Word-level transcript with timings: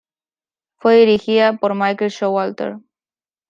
Fue 0.79 0.95
dirigida 0.95 1.57
por 1.57 1.75
Michael 1.75 2.09
Showalter. 2.09 2.79